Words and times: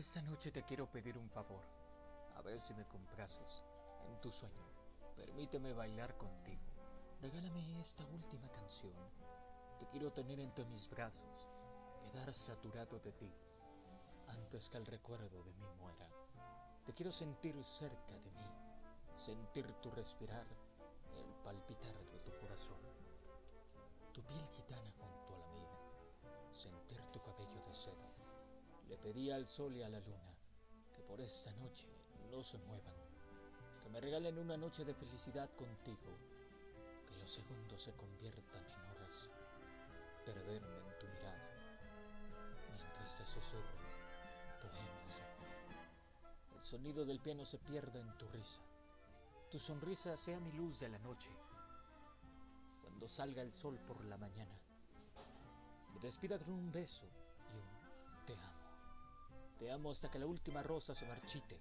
Esta 0.00 0.22
noche 0.22 0.50
te 0.50 0.62
quiero 0.62 0.90
pedir 0.90 1.18
un 1.18 1.28
favor. 1.28 1.60
A 2.34 2.40
ver 2.40 2.58
si 2.62 2.72
me 2.72 2.86
complaces. 2.86 3.62
En 4.08 4.18
tu 4.22 4.32
sueño, 4.32 4.64
permíteme 5.14 5.74
bailar 5.74 6.16
contigo. 6.16 6.72
Regálame 7.20 7.78
esta 7.78 8.02
última 8.06 8.48
canción. 8.48 8.94
Te 9.78 9.86
quiero 9.88 10.10
tener 10.10 10.40
entre 10.40 10.64
mis 10.64 10.88
brazos, 10.88 11.46
quedar 12.00 12.32
saturado 12.32 12.98
de 13.00 13.12
ti, 13.12 13.30
antes 14.28 14.70
que 14.70 14.78
el 14.78 14.86
recuerdo 14.86 15.44
de 15.44 15.52
mí 15.52 15.66
muera. 15.78 16.08
Te 16.86 16.94
quiero 16.94 17.12
sentir 17.12 17.62
cerca 17.62 18.14
de 18.14 18.30
mí, 18.30 18.50
sentir 19.26 19.70
tu 19.82 19.90
respirar, 19.90 20.46
el 21.14 21.26
palpitar 21.44 21.94
de 22.06 22.18
tu 22.20 22.30
corazón. 22.38 22.80
Tu 24.14 24.22
piel 24.22 24.48
gitana 24.48 24.90
junto 24.92 25.34
a 25.34 25.38
la 25.38 25.46
mía, 25.48 26.54
sentir 26.54 27.02
tu 27.12 27.20
cabello 27.20 27.62
de 27.66 27.74
seda 27.74 28.09
pedí 29.02 29.30
al 29.30 29.46
sol 29.46 29.74
y 29.74 29.82
a 29.82 29.88
la 29.88 30.00
luna 30.00 30.34
que 30.92 31.02
por 31.02 31.20
esta 31.20 31.50
noche 31.52 31.86
no 32.30 32.42
se 32.44 32.58
muevan, 32.58 32.94
que 33.82 33.88
me 33.88 34.00
regalen 34.00 34.38
una 34.38 34.56
noche 34.56 34.84
de 34.84 34.94
felicidad 34.94 35.48
contigo, 35.56 36.16
que 37.06 37.16
los 37.16 37.32
segundos 37.32 37.82
se 37.82 37.92
conviertan 37.92 38.64
en 38.64 38.90
horas, 38.90 39.30
perderme 40.24 40.76
en 40.76 40.98
tu 40.98 41.06
mirada, 41.06 41.50
mientras 42.76 43.16
te 43.16 43.26
susurro 43.26 43.80
poemas 44.60 45.16
de 45.16 45.22
amor. 45.22 46.56
El 46.56 46.62
sonido 46.62 47.04
del 47.04 47.20
piano 47.20 47.44
se 47.44 47.58
pierda 47.58 47.98
en 47.98 48.18
tu 48.18 48.28
risa, 48.28 48.60
tu 49.50 49.58
sonrisa 49.58 50.16
sea 50.16 50.38
mi 50.38 50.52
luz 50.52 50.78
de 50.78 50.88
la 50.88 50.98
noche. 51.00 51.28
Cuando 52.82 53.08
salga 53.08 53.42
el 53.42 53.52
sol 53.54 53.78
por 53.88 54.04
la 54.04 54.16
mañana, 54.16 54.56
me 55.92 56.00
despida 56.00 56.38
con 56.38 56.52
un 56.52 56.70
beso 56.70 57.04
y 57.52 57.56
un 57.56 58.26
te 58.26 58.34
amo. 58.34 58.59
Te 59.60 59.70
amo 59.70 59.90
hasta 59.90 60.10
que 60.10 60.18
la 60.18 60.24
última 60.24 60.62
rosa 60.62 60.94
se 60.94 61.04
marchite. 61.04 61.60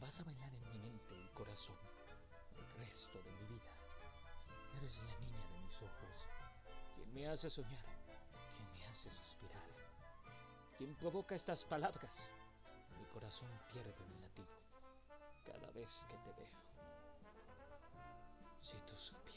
Vas 0.00 0.18
a 0.20 0.22
bailar 0.24 0.48
en 0.54 0.70
mi 0.70 0.78
mente 0.78 1.14
y 1.14 1.28
corazón 1.34 1.76
el 2.56 2.78
resto 2.78 3.22
de 3.22 3.30
mi 3.30 3.44
vida. 3.44 3.70
Eres 4.78 4.96
la 4.96 5.20
niña 5.20 5.46
de 5.50 5.60
mis 5.60 5.76
ojos, 5.82 6.26
quien 6.94 7.12
me 7.12 7.28
hace 7.28 7.50
soñar, 7.50 7.84
quien 8.56 8.72
me 8.72 8.86
hace 8.86 9.10
suspirar, 9.10 9.68
quien 10.78 10.94
provoca 10.94 11.34
estas 11.34 11.62
palabras. 11.64 12.10
Mi 12.98 13.04
corazón 13.12 13.50
pierde 13.70 13.94
un 14.02 14.22
latido 14.22 14.48
cada 15.44 15.70
vez 15.72 16.06
que 16.08 16.16
te 16.16 16.32
veo. 16.40 16.56
Si 18.62 18.78
tú 18.78 18.96
supieras. 18.96 19.33